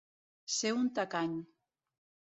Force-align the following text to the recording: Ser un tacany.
Ser 0.53 0.71
un 0.77 0.89
tacany. 0.97 1.39